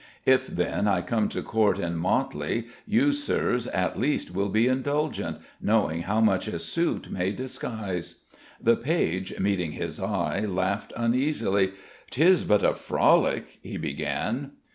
If 0.25 0.47
then 0.47 0.87
I 0.87 1.03
come 1.03 1.29
to 1.29 1.43
Court 1.43 1.77
in 1.77 1.95
motley, 1.95 2.65
you, 2.87 3.13
Sirs, 3.13 3.67
at 3.67 3.99
least 3.99 4.33
will 4.33 4.49
be 4.49 4.65
indulgent, 4.67 5.37
knowing 5.61 6.01
how 6.01 6.19
much 6.19 6.47
a 6.47 6.57
suit 6.57 7.11
may 7.11 7.29
disguise." 7.31 8.15
The 8.59 8.77
page, 8.77 9.39
meeting 9.39 9.73
his 9.73 9.99
eye, 9.99 10.39
laughed 10.39 10.91
uneasily. 10.97 11.73
"'Tis 12.09 12.45
but 12.45 12.63
a 12.63 12.73
frolic" 12.73 13.59
he 13.61 13.77
began. 13.77 14.53